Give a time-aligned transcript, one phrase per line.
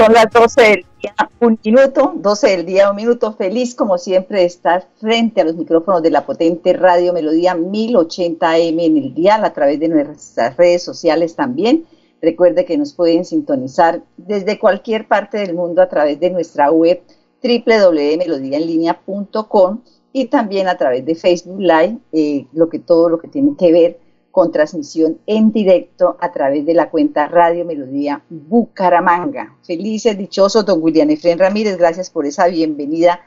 [0.00, 3.34] Son las 12 del día, un minuto, 12 del día, un minuto.
[3.34, 8.82] Feliz como siempre de estar frente a los micrófonos de la potente Radio Melodía 1080M
[8.82, 11.84] en el día, a través de nuestras redes sociales también.
[12.22, 17.02] Recuerde que nos pueden sintonizar desde cualquier parte del mundo a través de nuestra web
[17.42, 19.80] www.melodiaenlinea.com
[20.14, 23.70] y también a través de Facebook Live, eh, lo que todo lo que tiene que
[23.70, 23.98] ver
[24.30, 29.56] con transmisión en directo a través de la cuenta Radio Melodía Bucaramanga.
[29.62, 33.20] Felices, dichosos, don William Efren Ramírez, gracias por esa bienvenida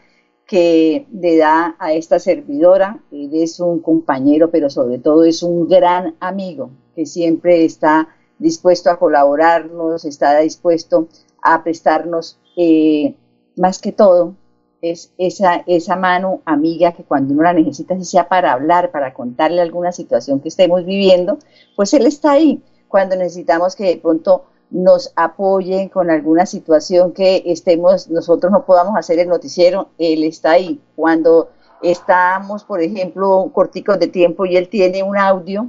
[0.45, 2.99] que le da a esta servidora.
[3.11, 8.89] Él es un compañero, pero sobre todo es un gran amigo que siempre está dispuesto
[8.89, 11.07] a colaborarnos, está dispuesto
[11.41, 13.15] a prestarnos eh,
[13.55, 14.35] más que todo
[14.83, 19.13] es esa, esa mano amiga que cuando uno la necesita, si sea para hablar, para
[19.13, 21.39] contarle alguna situación que estemos viviendo,
[21.77, 22.61] pues él está ahí.
[22.89, 28.97] Cuando necesitamos que de pronto nos apoyen con alguna situación que estemos, nosotros no podamos
[28.97, 30.81] hacer el noticiero, él está ahí.
[30.97, 31.49] Cuando
[31.81, 35.67] estamos, por ejemplo, corticos de tiempo y él tiene un audio,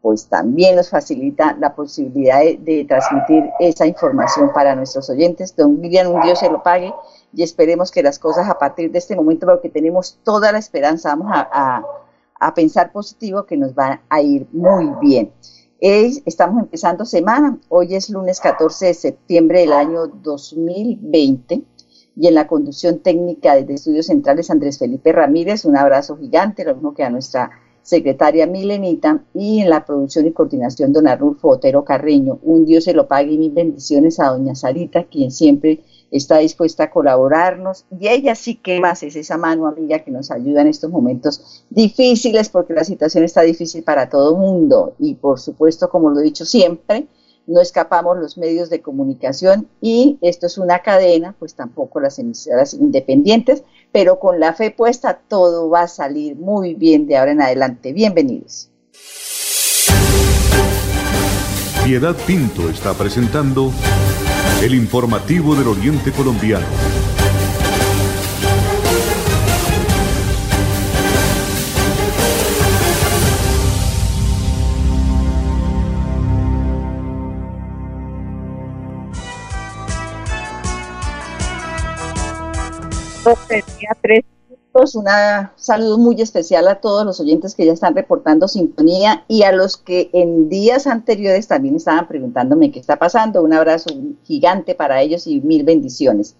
[0.00, 5.54] pues también nos facilita la posibilidad de, transmitir esa información para nuestros oyentes.
[5.54, 6.92] Don William, un Dios se lo pague
[7.34, 11.14] y esperemos que las cosas a partir de este momento, porque tenemos toda la esperanza,
[11.14, 11.84] vamos a,
[12.54, 15.32] pensar positivo que nos va a ir muy bien.
[15.80, 21.62] estamos empezando semana, hoy es lunes 14 de septiembre del año 2020
[22.16, 26.74] y en la conducción técnica desde Estudios Centrales Andrés Felipe Ramírez, un abrazo gigante, lo
[26.74, 27.50] mismo que a nuestra
[27.84, 32.38] secretaria Milenita, y en la producción y coordinación don Arnulfo Otero Carreño.
[32.42, 35.80] Un Dios se lo pague y mil bendiciones a doña Sarita, quien siempre
[36.10, 37.84] está dispuesta a colaborarnos.
[38.00, 41.64] Y ella sí que más es esa mano amiga que nos ayuda en estos momentos
[41.68, 44.94] difíciles, porque la situación está difícil para todo el mundo.
[44.98, 47.06] Y por supuesto, como lo he dicho siempre,
[47.46, 52.74] no escapamos los medios de comunicación y esto es una cadena, pues tampoco las emisoras
[52.74, 57.42] independientes, pero con la fe puesta todo va a salir muy bien de ahora en
[57.42, 57.92] adelante.
[57.92, 58.70] Bienvenidos.
[61.84, 63.70] Piedad Pinto está presentando
[64.62, 66.64] el informativo del Oriente Colombiano.
[83.48, 84.94] Tenía tres minutos.
[84.94, 85.06] Un
[85.56, 89.76] saludo muy especial a todos los oyentes que ya están reportando sintonía y a los
[89.76, 93.42] que en días anteriores también estaban preguntándome qué está pasando.
[93.42, 93.90] Un abrazo
[94.24, 96.36] gigante para ellos y mil bendiciones.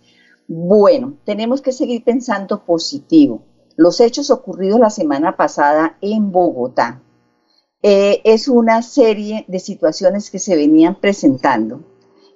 [0.47, 3.43] Bueno, tenemos que seguir pensando positivo.
[3.77, 7.03] Los hechos ocurridos la semana pasada en Bogotá
[7.83, 11.83] eh, es una serie de situaciones que se venían presentando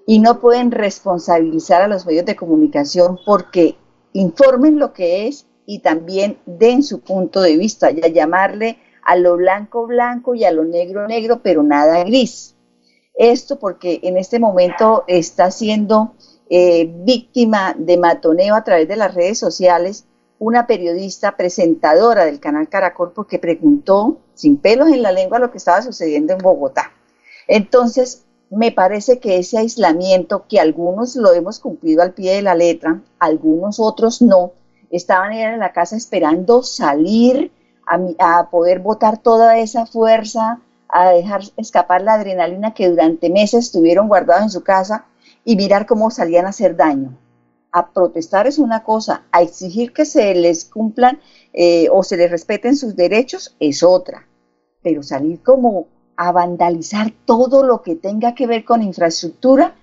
[0.06, 3.76] y no pueden responsabilizar a los medios de comunicación porque
[4.12, 9.36] informen lo que es y también den su punto de vista, ya llamarle a lo
[9.36, 12.54] blanco blanco y a lo negro negro, pero nada gris.
[13.14, 16.14] Esto porque en este momento está siendo
[16.50, 20.06] eh, víctima de matoneo a través de las redes sociales
[20.38, 25.58] una periodista presentadora del canal Caracol porque preguntó sin pelos en la lengua lo que
[25.58, 26.92] estaba sucediendo en Bogotá.
[27.48, 32.54] Entonces, me parece que ese aislamiento, que algunos lo hemos cumplido al pie de la
[32.54, 34.52] letra, algunos otros no,
[34.90, 37.52] estaban en la casa esperando salir
[38.18, 44.08] a, poder botar toda esa fuerza, a dejar escapar la adrenalina que durante meses estuvieron
[44.08, 45.06] guardados en su casa
[45.44, 47.16] y mirar cómo salían a hacer daño.
[47.70, 51.20] A protestar es una cosa, a exigir que se les cumplan
[51.52, 54.26] eh, o se les respeten sus derechos es otra,
[54.82, 55.86] pero salir como
[56.18, 59.76] a vandalizar todo lo que tenga que ver con infraestructura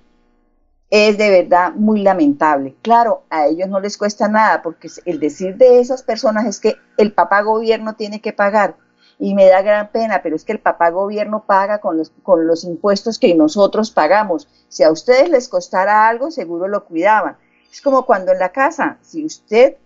[0.90, 2.76] es de verdad muy lamentable.
[2.82, 6.76] Claro, a ellos no les cuesta nada porque el decir de esas personas es que
[6.98, 8.76] el papá gobierno tiene que pagar
[9.18, 12.46] y me da gran pena, pero es que el papá gobierno paga con los, con
[12.46, 14.50] los impuestos que nosotros pagamos.
[14.68, 17.38] Si a ustedes les costara algo, seguro lo cuidaban.
[17.72, 19.78] Es como cuando en la casa, si usted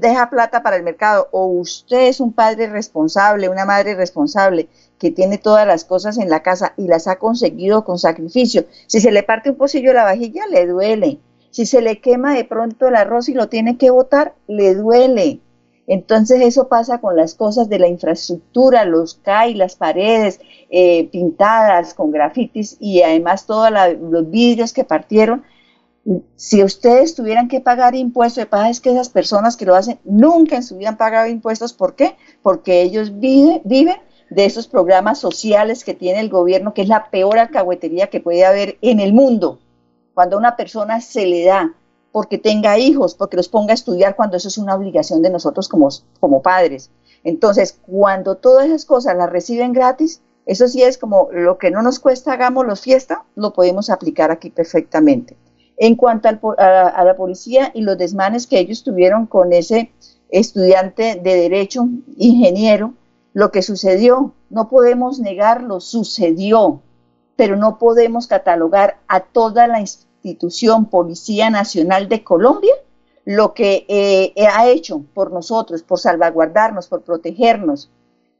[0.00, 4.68] deja plata para el mercado o usted es un padre responsable, una madre responsable
[4.98, 8.66] que tiene todas las cosas en la casa y las ha conseguido con sacrificio.
[8.86, 11.18] Si se le parte un pocillo a la vajilla, le duele.
[11.50, 15.40] Si se le quema de pronto el arroz y lo tiene que botar, le duele.
[15.86, 21.94] Entonces eso pasa con las cosas de la infraestructura, los CAI, las paredes eh, pintadas
[21.94, 25.44] con grafitis y además todos los vidrios que partieron.
[26.36, 30.56] Si ustedes tuvieran que pagar impuestos, de es que esas personas que lo hacen nunca
[30.56, 31.72] en su vida han pagado impuestos.
[31.72, 32.16] ¿Por qué?
[32.42, 33.62] Porque ellos viven
[34.30, 38.44] de esos programas sociales que tiene el gobierno, que es la peor alcahuetería que puede
[38.44, 39.60] haber en el mundo.
[40.12, 41.74] Cuando a una persona se le da
[42.12, 45.68] porque tenga hijos, porque los ponga a estudiar, cuando eso es una obligación de nosotros
[45.68, 45.88] como,
[46.20, 46.90] como padres.
[47.24, 51.82] Entonces, cuando todas esas cosas las reciben gratis, eso sí es como lo que no
[51.82, 55.36] nos cuesta, hagamos los fiesta, lo podemos aplicar aquí perfectamente.
[55.76, 56.28] En cuanto
[56.58, 59.92] a, la policía y los desmanes que ellos tuvieron con ese
[60.28, 62.94] estudiante de derecho, ingeniero,
[63.32, 66.80] lo que sucedió, no podemos negarlo, sucedió,
[67.36, 72.74] pero no podemos catalogar a toda la institución Policía Nacional de Colombia
[73.24, 77.90] lo que eh, ha hecho por nosotros, por salvaguardarnos, por protegernos.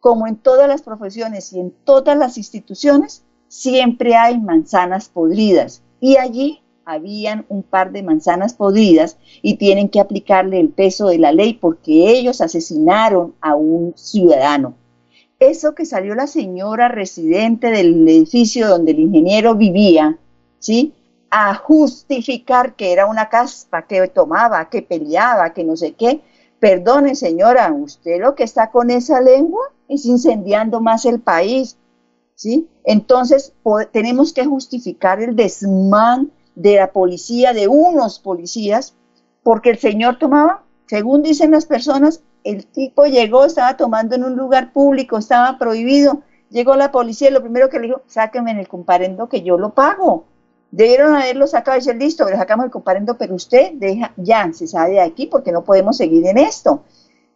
[0.01, 5.83] Como en todas las profesiones y en todas las instituciones, siempre hay manzanas podridas.
[6.01, 11.19] Y allí habían un par de manzanas podridas y tienen que aplicarle el peso de
[11.19, 14.75] la ley porque ellos asesinaron a un ciudadano
[15.39, 20.19] eso que salió la señora residente del edificio donde el ingeniero vivía,
[20.59, 20.95] ¿sí?
[21.31, 26.21] A justificar que era una caspa, que tomaba, que peleaba, que no sé qué.
[26.61, 31.77] Perdone, señora, usted lo que está con esa lengua es incendiando más el país,
[32.35, 32.69] ¿sí?
[32.85, 33.53] Entonces,
[33.93, 38.95] tenemos que justificar el desmán de la policía, de unos policías,
[39.43, 44.37] porque el señor tomaba, según dicen las personas, el tipo llegó, estaba tomando en un
[44.37, 46.23] lugar público, estaba prohibido.
[46.51, 49.59] Llegó la policía y lo primero que le dijo, sáquenme en el comparendo que yo
[49.59, 50.27] lo pago.
[50.71, 54.67] Debieron haberlo sacado y decir, listo, le sacamos el comparendo, pero usted deja, ya, se
[54.67, 56.83] sale de aquí porque no podemos seguir en esto.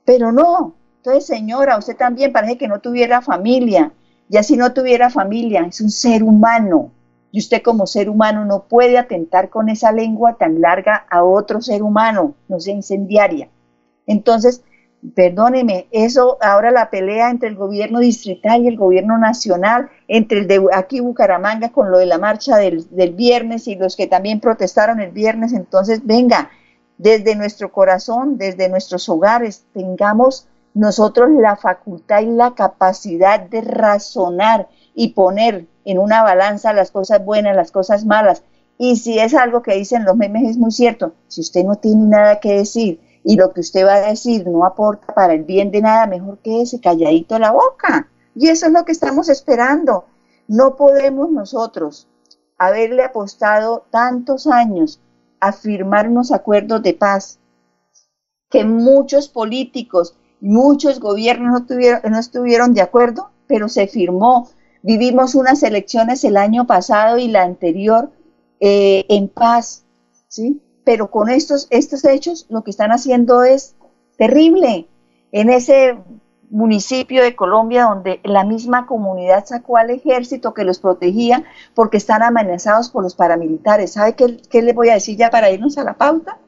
[0.05, 0.75] Pero no.
[0.99, 3.93] Entonces, señora, usted también parece que no tuviera familia.
[4.29, 6.91] Y así no tuviera familia, es un ser humano.
[7.31, 11.61] Y usted como ser humano no puede atentar con esa lengua tan larga a otro
[11.61, 13.49] ser humano, no sea incendiaria.
[14.07, 14.63] Entonces,
[15.15, 20.49] perdóneme, eso ahora la pelea entre el gobierno distrital y el gobierno nacional, entre el
[20.49, 25.01] de aquí Bucaramanga con lo de la marcha del, viernes y los que también protestaron
[25.01, 26.51] el viernes, entonces venga,
[26.97, 34.69] desde nuestro corazón, desde nuestros hogares, tengamos nosotros la facultad y la capacidad de razonar
[34.99, 38.43] y poner en una balanza las cosas buenas, las cosas malas.
[38.79, 42.05] Y si es algo que dicen los memes, es muy cierto, si usted no tiene
[42.07, 45.71] nada que decir, y lo que usted va a decir no aporta para el bien
[45.71, 48.09] de nada, mejor que ese calladito la boca.
[48.35, 50.07] Y eso es lo que estamos esperando.
[50.49, 52.09] No podemos nosotros
[52.59, 55.01] haberle apostado tantos años
[55.39, 57.39] a firmar unos acuerdos de paz
[58.51, 64.49] que muchos políticos, muchos gobiernos no, tuvieron, no estuvieron de acuerdo, pero se firmó.
[64.83, 68.11] Vivimos unas elecciones el año pasado y la anterior
[68.61, 69.85] eh, en paz,
[70.29, 70.61] ¿sí?
[70.85, 73.75] pero con estos, estos hechos lo que están haciendo es
[74.17, 74.89] terrible.
[75.33, 75.99] En ese
[76.51, 81.45] municipio de Colombia donde la misma comunidad sacó al ejército que los protegía
[81.75, 83.93] porque están amenazados por los paramilitares.
[83.93, 86.39] ¿Sabe qué, qué le voy a decir ya para irnos a la pauta?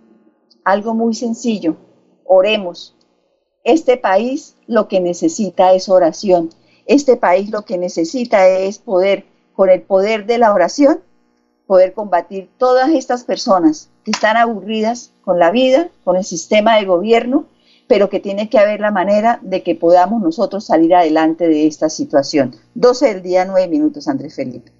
[0.64, 1.76] Algo muy sencillo.
[2.24, 2.96] Oremos.
[3.62, 6.50] Este país lo que necesita es oración.
[6.86, 11.00] Este país lo que necesita es poder, con el poder de la oración,
[11.66, 16.84] poder combatir todas estas personas que están aburridas con la vida, con el sistema de
[16.84, 17.46] gobierno,
[17.86, 21.88] pero que tiene que haber la manera de que podamos nosotros salir adelante de esta
[21.88, 22.56] situación.
[22.74, 24.72] 12 del día, 9 minutos, Andrés Felipe.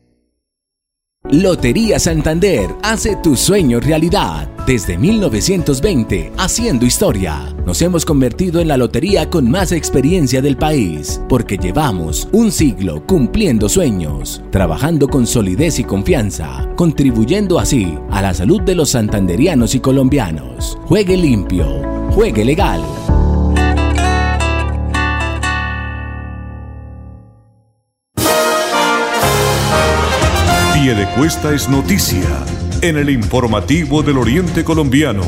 [1.29, 4.49] Lotería Santander hace tu sueño realidad.
[4.67, 7.55] Desde 1920, haciendo historia.
[7.67, 13.07] Nos hemos convertido en la lotería con más experiencia del país, porque llevamos un siglo
[13.07, 19.75] cumpliendo sueños, trabajando con solidez y confianza, contribuyendo así a la salud de los santanderianos
[19.75, 20.79] y colombianos.
[20.87, 22.83] Juegue limpio, juegue legal.
[30.95, 32.45] De Cuesta es noticia
[32.83, 35.23] en el informativo del Oriente Colombiano.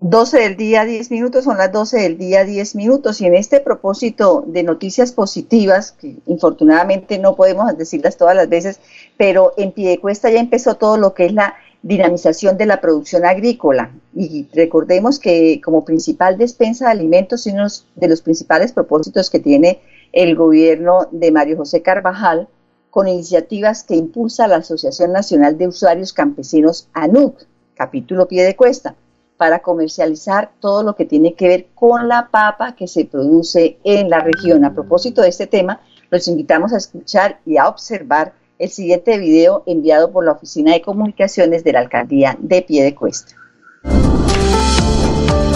[0.00, 3.20] 12 del día, 10 minutos, son las 12 del día, 10 minutos.
[3.20, 8.80] Y en este propósito de noticias positivas, que infortunadamente no podemos decirlas todas las veces,
[9.16, 13.90] pero en Piedecuesta ya empezó todo lo que es la dinamización de la producción agrícola.
[14.14, 19.80] Y recordemos que como principal despensa de alimentos, uno de los principales propósitos que tiene
[20.12, 22.48] el gobierno de Mario José Carvajal,
[22.90, 28.96] con iniciativas que impulsa la Asociación Nacional de Usuarios Campesinos ANUC, capítulo Piedecuesta
[29.38, 34.10] para comercializar todo lo que tiene que ver con la papa que se produce en
[34.10, 34.64] la región.
[34.64, 35.80] A propósito de este tema,
[36.10, 40.82] los invitamos a escuchar y a observar el siguiente video enviado por la Oficina de
[40.82, 43.34] Comunicaciones de la Alcaldía de Piedecuesta.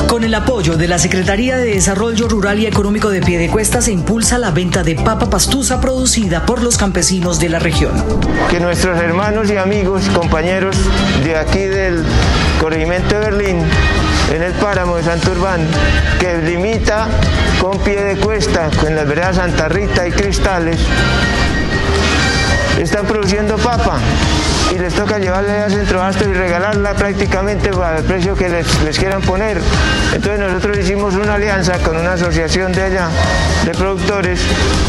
[0.08, 4.38] Con el apoyo de la Secretaría de Desarrollo Rural y Económico de Piedecuesta se impulsa
[4.38, 7.92] la venta de papa pastusa producida por los campesinos de la región.
[8.50, 10.76] Que nuestros hermanos y amigos, compañeros
[11.24, 12.04] de aquí del
[12.60, 13.58] corregimiento de Berlín,
[14.32, 15.66] en el páramo de Santurbán,
[16.20, 17.08] que limita
[17.58, 20.78] con Piedecuesta, con las veredas Santa Rita y Cristales,
[22.80, 23.98] están produciendo papa
[24.74, 29.20] y les toca llevarla a Centro Abasto y regalarla prácticamente al precio que les, quieran
[29.22, 29.58] poner.
[30.14, 33.08] Entonces nosotros hicimos una alianza con una asociación de allá,
[33.64, 34.40] de productores,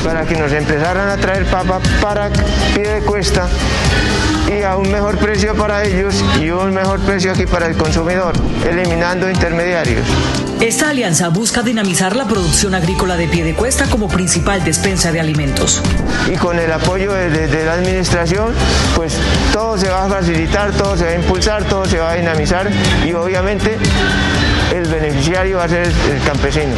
[0.04, 2.30] para que nos empezaran a traer papa para
[2.74, 3.48] pie de cuesta
[4.48, 8.34] y a un mejor precio para ellos y un mejor precio aquí para el consumidor,
[8.70, 10.06] eliminando intermediarios.
[10.64, 15.20] Esta alianza busca dinamizar la producción agrícola de pie de cuesta como principal despensa de
[15.20, 15.82] alimentos.
[16.32, 18.54] Y con el apoyo de, la administración,
[18.96, 19.18] pues
[19.52, 22.72] todo se va a facilitar, todo se va a impulsar, todo se va a dinamizar
[23.06, 23.78] y obviamente
[24.74, 26.72] el beneficiario va a ser el campesino.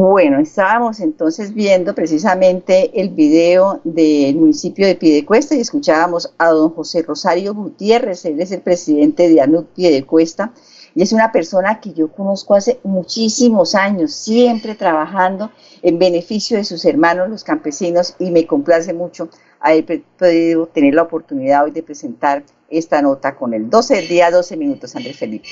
[0.00, 6.70] Bueno, estábamos entonces viendo precisamente el video del municipio de Piedecuesta y escuchábamos a don
[6.70, 10.52] José Rosario Gutiérrez, él es el presidente de ANUC Piedecuesta
[10.94, 15.50] y es una persona que yo conozco hace muchísimos años, siempre trabajando
[15.82, 19.28] en beneficio de sus hermanos los campesinos y me complace mucho
[19.58, 24.30] haber podido tener la oportunidad hoy de presentar esta nota con el 12 del día,
[24.30, 25.48] 12 minutos, Andrés Felipe.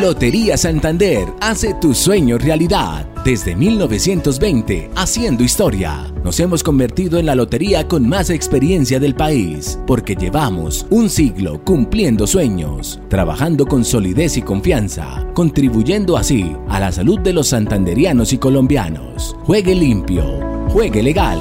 [0.00, 3.06] Lotería Santander hace tu sueño realidad.
[3.24, 6.12] Desde 1920, haciendo historia.
[6.22, 11.62] Nos hemos convertido en la lotería con más experiencia del país, porque llevamos un siglo
[11.64, 18.32] cumpliendo sueños, trabajando con solidez y confianza, contribuyendo así a la salud de los santanderianos
[18.32, 19.36] y colombianos.
[19.44, 20.24] Juegue limpio,
[20.68, 21.40] juegue legal.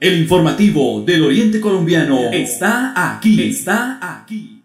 [0.00, 4.64] El informativo del Oriente Colombiano está aquí, está aquí.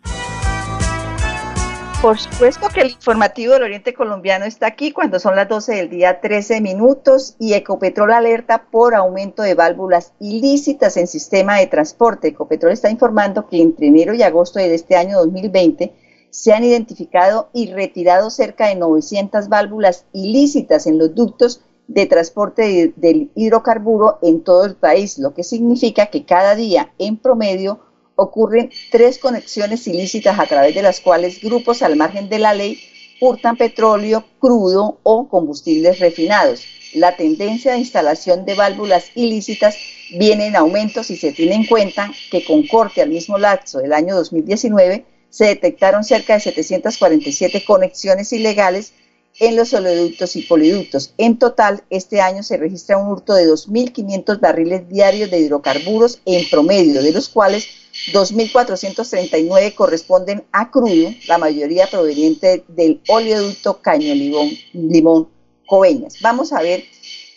[2.02, 5.90] Por supuesto que el informativo del Oriente Colombiano está aquí cuando son las 12 del
[5.90, 12.30] día 13 minutos y Ecopetrol alerta por aumento de válvulas ilícitas en sistema de transporte.
[12.30, 15.92] Ecopetrol está informando que entre enero y agosto de este año 2020
[16.30, 22.94] se han identificado y retirado cerca de 900 válvulas ilícitas en los ductos de transporte
[22.96, 27.80] del hidrocarburo en todo el país, lo que significa que cada día, en promedio,
[28.16, 32.80] ocurren tres conexiones ilícitas a través de las cuales grupos al margen de la ley
[33.22, 36.64] hurtan petróleo crudo o combustibles refinados.
[36.94, 39.76] La tendencia de instalación de válvulas ilícitas
[40.18, 43.94] viene en aumento si se tiene en cuenta que con corte al mismo lapso del
[43.94, 48.94] año 2019 se detectaron cerca de 747 conexiones ilegales
[49.40, 51.14] en los oleoductos y poliductos.
[51.18, 56.48] En total, este año se registra un hurto de 2.500 barriles diarios de hidrocarburos en
[56.50, 57.68] promedio, de los cuales
[58.14, 65.30] 2.439 corresponden a crudo, la mayoría proveniente del oleoducto Caño Limón, Limón
[65.66, 66.16] Coveñas.
[66.22, 66.84] Vamos a ver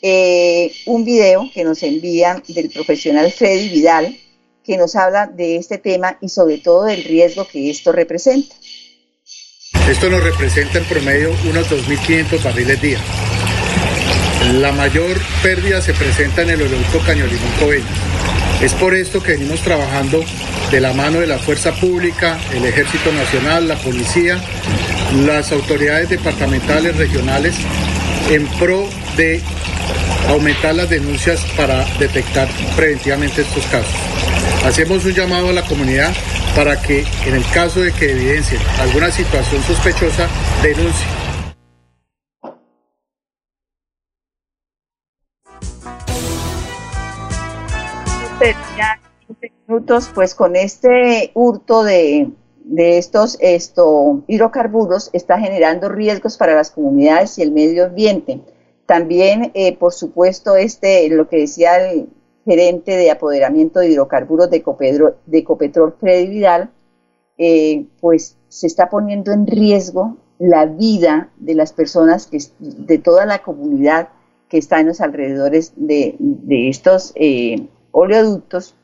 [0.03, 4.17] eh, un video que nos envían del profesional Freddy Vidal,
[4.63, 8.55] que nos habla de este tema y sobre todo del riesgo que esto representa.
[9.89, 12.99] Esto nos representa en promedio unos 2.500 barriles día.
[14.61, 17.89] La mayor pérdida se presenta en el oleoducto Cañolimón Coveñas.
[18.61, 20.23] Es por esto que venimos trabajando
[20.71, 24.39] de la mano de la Fuerza Pública, el Ejército Nacional, la Policía,
[25.25, 27.55] las autoridades departamentales, regionales,
[28.31, 29.41] en pro de
[30.29, 33.95] aumentar las denuncias para detectar preventivamente estos casos.
[34.67, 36.13] Hacemos un llamado a la comunidad
[36.59, 40.29] para que en el caso de que evidencie alguna situación sospechosa,
[40.61, 41.07] denuncie.
[49.69, 52.33] minutos, pues con este hurto de,
[52.77, 58.41] estos esto, hidrocarburos está generando riesgos para las comunidades y el medio ambiente.
[58.85, 62.09] También, eh, por supuesto, este, lo que decía el
[62.49, 64.65] gerente de apoderamiento de hidrocarburos de,
[65.27, 66.71] de Ecopetrol, Freddy Vidal,
[67.37, 73.27] eh, pues se está poniendo en riesgo la vida de las personas, que, de toda
[73.27, 74.09] la comunidad
[74.49, 76.17] que está en los alrededores de,
[76.71, 78.75] estos eh, oleoductos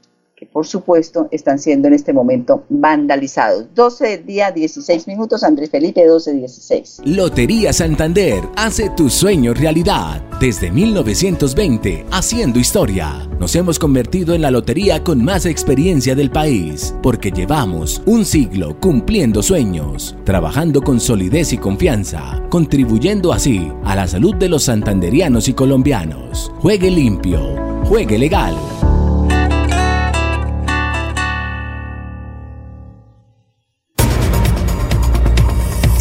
[0.44, 3.66] por supuesto están siendo en este momento vandalizados.
[3.74, 7.00] 12 del día, 16 minutos, Andrés Felipe, 12, 16.
[7.04, 10.22] Lotería Santander hace tu sueño realidad.
[10.40, 13.28] Desde 1920, haciendo historia.
[13.38, 18.78] Nos hemos convertido en la lotería con más experiencia del país, porque llevamos un siglo
[18.80, 25.48] cumpliendo sueños, trabajando con solidez y confianza, contribuyendo así a la salud de los santanderianos
[25.48, 26.52] y colombianos.
[26.60, 27.40] Juegue limpio,
[27.84, 28.54] juegue legal.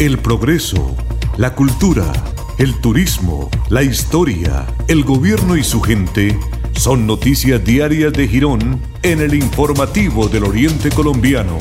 [0.00, 0.96] El progreso,
[1.36, 2.12] la cultura,
[2.58, 6.36] el turismo, la historia, el gobierno y su gente
[6.72, 11.58] son noticias diarias de Girón en el informativo del Oriente Colombiano.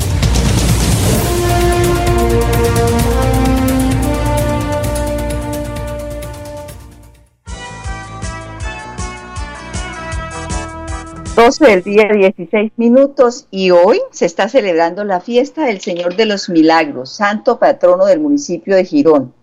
[11.46, 16.26] 12 del día 16 minutos y hoy se está celebrando la fiesta del Señor de
[16.26, 19.34] los Milagros, santo patrono del municipio de Girón.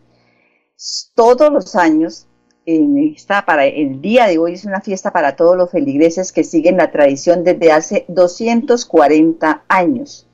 [1.14, 2.26] Todos los años,
[2.64, 6.42] en esta, para, el día de hoy es una fiesta para todos los feligreses que
[6.42, 10.26] siguen la tradición desde hace 240 años.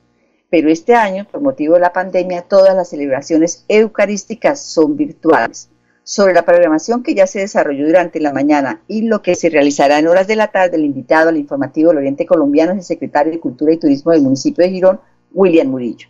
[0.49, 5.69] Pero este año, por motivo de la pandemia, todas las celebraciones eucarísticas son virtuales
[6.07, 9.99] sobre la programación que ya se desarrolló durante la mañana y lo que se realizará
[9.99, 13.33] en horas de la tarde, el invitado al informativo del Oriente Colombiano es el secretario
[13.33, 15.01] de Cultura y Turismo del municipio de Girón,
[15.33, 16.07] William Murillo.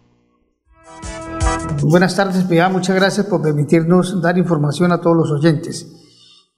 [1.81, 2.69] Buenas tardes, Pia.
[2.69, 5.87] Muchas gracias por permitirnos dar información a todos los oyentes.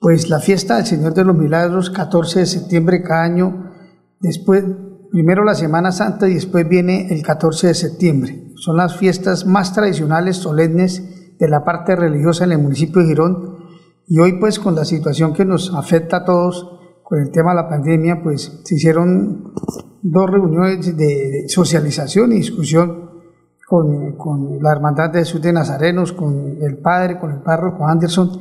[0.01, 3.72] Pues la fiesta del Señor de los Milagros, 14 de septiembre cada año,
[4.19, 4.65] después,
[5.12, 8.48] primero la Semana Santa y después viene el 14 de septiembre.
[8.55, 13.58] Son las fiestas más tradicionales, solemnes, de la parte religiosa en el municipio de Girón.
[14.08, 17.56] Y hoy pues con la situación que nos afecta a todos con el tema de
[17.56, 19.54] la pandemia, pues se hicieron
[20.02, 23.10] dos reuniones de socialización y discusión
[23.67, 28.32] con, con la Hermandad de Jesús de Nazarenos, con el Padre, con el párroco Anderson,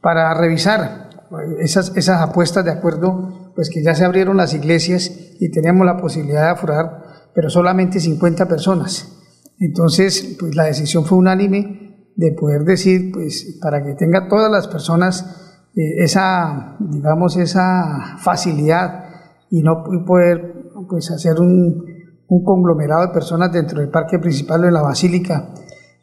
[0.00, 1.10] para revisar
[1.58, 5.96] esas, esas apuestas de acuerdo, pues que ya se abrieron las iglesias y tenemos la
[5.96, 7.02] posibilidad de aforar,
[7.34, 9.10] pero solamente 50 personas.
[9.58, 11.83] Entonces, pues la decisión fue unánime
[12.16, 15.44] de poder decir, pues, para que tenga todas las personas
[15.76, 19.04] eh, esa, digamos, esa facilidad
[19.50, 21.84] y no poder, pues, hacer un,
[22.28, 25.52] un, conglomerado de personas dentro del parque principal de la basílica.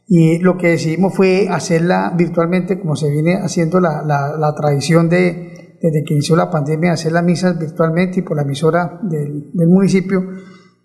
[0.08, 5.78] Y lo que decidimos fue hacerla virtualmente, como se viene haciendo la, la, tradición de,
[5.82, 10.22] desde que inició la pandemia, hacer las misas virtualmente y por la emisora del municipio.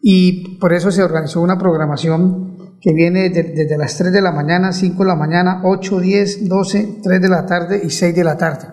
[0.01, 2.56] Y por eso se organizó una programación
[2.87, 7.01] que viene desde, las 3 de la mañana, 5 de la mañana, 8, 10, 12,
[7.03, 8.69] 3 de la tarde y 6 de la tarde.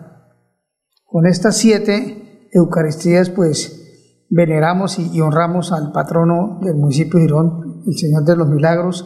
[1.04, 7.98] Con estas siete Eucaristías, pues veneramos y, honramos al patrono del municipio de Girón, el
[7.98, 9.04] Señor de los Milagros,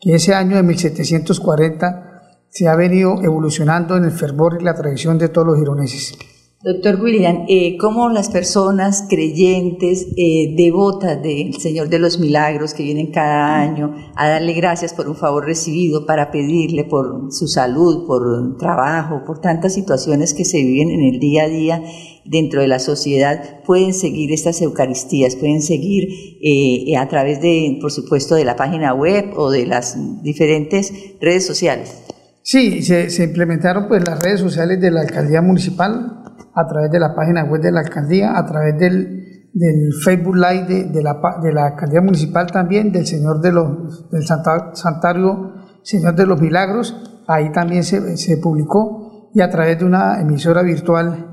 [0.00, 5.18] que ese año de 1740 se ha venido evolucionando en el fervor y la tradición
[5.18, 6.18] de todos los gironeses.
[6.60, 12.82] Doctor William, eh, ¿cómo las personas creyentes, eh, devotas del Señor de los Milagros, que
[12.82, 18.08] vienen cada año a darle gracias por un favor recibido, para pedirle por su salud,
[18.08, 21.80] por trabajo, por tantas situaciones que se viven en el día a día
[22.24, 26.08] dentro de la sociedad, pueden seguir estas Eucaristías, pueden seguir
[26.42, 31.46] eh, a través de, por supuesto, de la página web o de las diferentes redes
[31.46, 32.02] sociales?
[32.42, 37.00] Sí, se, se implementaron pues las redes sociales de la alcaldía municipal, a través de
[37.00, 41.52] la página web de la alcaldía, a través del, del Facebook Live de, la, de,
[41.52, 47.50] la, alcaldía municipal también, del Señor de los, del Santario Señor de los Milagros, ahí
[47.52, 51.28] también se, se publicó, y a través de una emisora virtual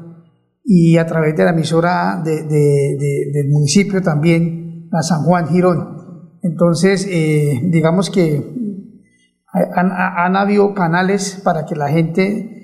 [0.63, 6.39] y a través de la emisora de, de, del municipio también, la San Juan Girón.
[6.41, 8.43] Entonces, eh, digamos que
[9.75, 12.54] han, han, habido canales para que la gente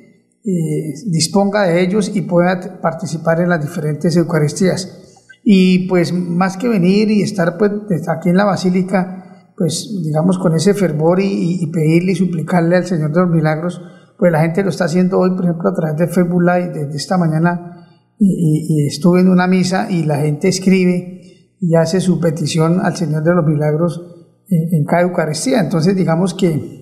[0.44, 4.98] eh, disponga de ellos y pueda participar en las diferentes Eucaristías.
[5.44, 10.56] Y pues más que venir y estar pues aquí en la Basílica, pues digamos con
[10.56, 13.82] ese fervor y, pedirle y suplicarle al Señor de los Milagros,
[14.18, 16.96] pues la gente lo está haciendo hoy, por ejemplo, a través de Facebook Live, desde
[16.96, 21.22] esta mañana, y, estuve en una misa y la gente escribe
[21.60, 24.02] y hace su petición al Señor de los Milagros
[24.50, 25.60] en, cada Eucaristía.
[25.60, 26.81] Entonces digamos que,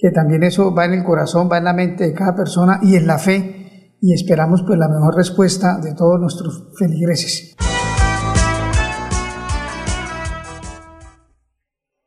[0.00, 2.96] que también eso va en el corazón, va en la mente de cada persona y
[2.96, 7.54] en la fe y esperamos pues la mejor respuesta de todos nuestros feligreses.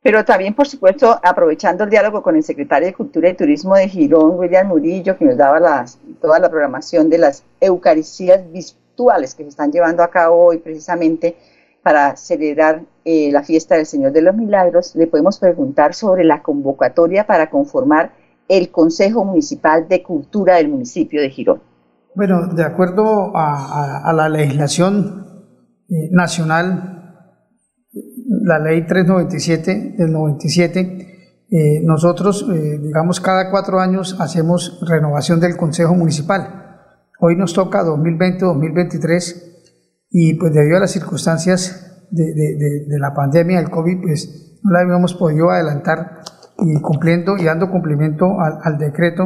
[0.02, 3.88] Pero también, por supuesto, aprovechando el diálogo con el secretario de Cultura y Turismo de
[3.88, 9.44] Girón, William Murillo, que nos daba las, toda la programación de las Eucaristías virtuales que
[9.44, 11.36] se están llevando a cabo hoy precisamente
[11.84, 16.42] para celebrar eh, la fiesta del Señor de los Milagros, le podemos preguntar sobre la
[16.42, 18.12] convocatoria para conformar
[18.48, 21.62] el Consejo Municipal de Cultura del municipio de Girón.
[22.14, 25.26] Bueno, de acuerdo a, la legislación
[25.90, 26.90] eh, nacional
[28.26, 30.80] la ley 397 del 97,
[31.50, 32.48] eh, nosotros,
[32.82, 36.64] digamos, cada cuatro años hacemos renovación del Consejo Municipal.
[37.20, 39.53] Hoy nos toca 2020-2023
[40.16, 44.78] y pues debido a las circunstancias de, de, la pandemia del COVID, pues no la
[44.78, 46.20] habíamos podido adelantar
[46.56, 49.24] y cumpliendo y dando cumplimiento al, al decreto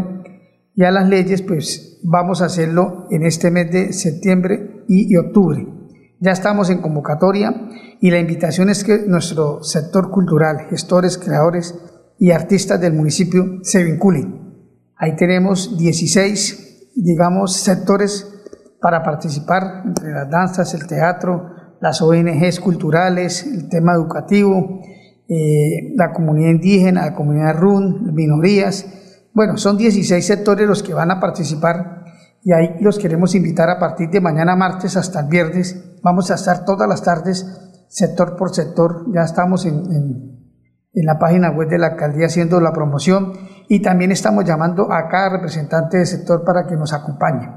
[0.75, 5.17] y a las leyes, pues vamos a hacerlo en este mes de septiembre y, y
[5.19, 5.69] octubre.
[6.21, 7.69] Ya estamos en convocatoria
[8.01, 11.75] y la invitación es que nuestro sector cultural, gestores, creadores
[12.19, 14.55] y artistas del municipio se vinculen.
[14.97, 18.38] Ahí tenemos 16, digamos, sectores
[18.81, 24.81] para participar, entre las danzas, el teatro, las ONGs culturales, el tema educativo,
[25.29, 28.87] eh, la comunidad indígena, la comunidad RUN, minorías.
[29.33, 32.05] Bueno, son 16 sectores los que van a participar
[32.43, 35.99] y ahí los queremos invitar a partir de mañana martes hasta el viernes.
[36.03, 37.47] Vamos a estar todas las tardes
[37.89, 39.07] sector por sector.
[39.13, 40.37] Ya estamos en,
[40.95, 43.33] la página web de la alcaldía haciendo la promoción
[43.69, 47.49] y también estamos llamando a cada representante del sector para que nos acompañe.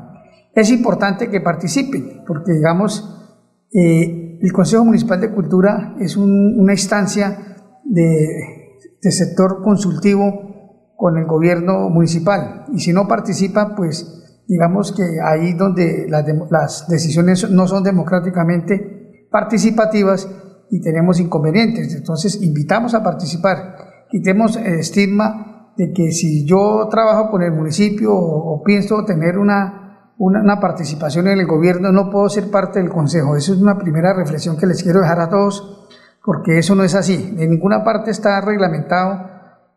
[0.53, 3.37] Es importante que participen porque, digamos,
[3.73, 8.59] eh, el Consejo Municipal de Cultura es una instancia de,
[8.99, 16.05] sector consultivo con el gobierno municipal y si no participa, pues digamos que ahí donde
[16.07, 20.29] las, las decisiones no son democráticamente participativas
[20.71, 21.93] y tenemos inconvenientes.
[21.95, 23.75] Entonces, invitamos a participar.
[24.09, 29.80] Quitemos el estigma de que si yo trabajo con el municipio o, pienso tener una,
[30.23, 33.35] una, participación en el gobierno, no puedo ser parte del consejo.
[33.35, 35.87] Esa es una primera reflexión que les quiero dejar a todos,
[36.23, 37.35] porque eso no es así.
[37.39, 39.31] En ninguna parte está reglamentado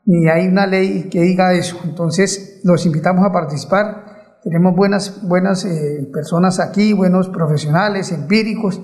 [0.04, 1.78] ni hay una ley que diga eso.
[1.84, 4.04] Entonces, los invitamos a participar.
[4.42, 8.82] Tenemos buenas, buenas eh, personas aquí, buenos profesionales, empíricos,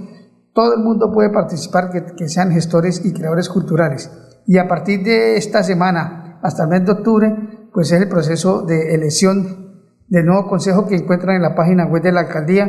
[0.55, 4.11] todo el mundo puede participar, que, sean gestores y creadores culturales.
[4.46, 8.62] Y a partir de esta semana hasta el mes de octubre, pues es el proceso
[8.62, 9.69] de elección
[10.11, 12.68] del nuevo consejo que encuentran en la página web de la alcaldía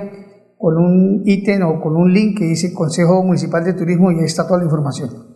[0.57, 4.25] con un ítem o con un link que dice Consejo Municipal de Turismo y ahí
[4.25, 5.31] está toda la información.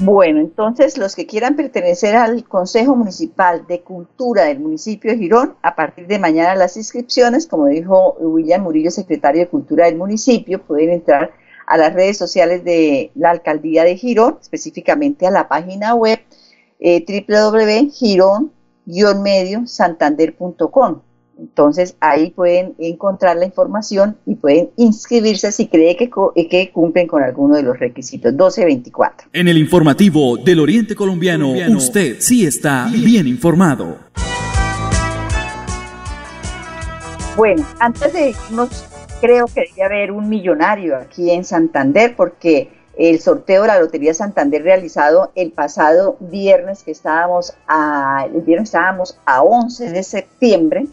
[0.00, 5.54] Bueno, entonces los que quieran pertenecer al Consejo Municipal de Cultura del municipio de Girón,
[5.62, 10.62] a partir de mañana las inscripciones, como dijo William Murillo, secretario de Cultura del municipio,
[10.64, 11.30] pueden entrar
[11.66, 16.18] a las redes sociales de la alcaldía de Girón, específicamente a la página web
[16.80, 17.04] eh,
[18.88, 21.02] www.girón-medio-santander.com.
[21.38, 26.10] Entonces ahí pueden encontrar la información y pueden inscribirse si cree que,
[26.50, 28.32] que cumplen con alguno de los requisitos.
[28.32, 29.28] 1224.
[29.32, 33.98] En el informativo del Oriente Colombiano, usted sí está bien informado.
[37.36, 38.84] Bueno, antes de irnos,
[39.20, 44.12] creo que debe haber un millonario aquí en Santander porque el sorteo de la Lotería
[44.12, 50.86] Santander realizado el pasado viernes que estábamos a, el viernes estábamos a 11 de septiembre,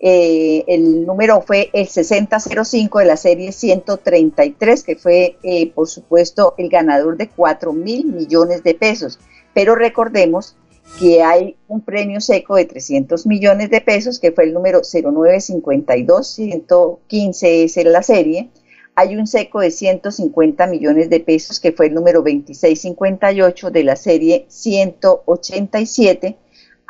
[0.00, 6.54] eh, el número fue el 6005 de la serie 133, que fue, eh, por supuesto,
[6.56, 9.18] el ganador de 4 mil millones de pesos.
[9.54, 10.54] Pero recordemos
[11.00, 16.26] que hay un premio seco de 300 millones de pesos, que fue el número 0952,
[16.26, 18.50] 115 es en la serie.
[18.98, 23.94] Hay un seco de 150 millones de pesos, que fue el número 2658 de la
[23.94, 26.36] serie 187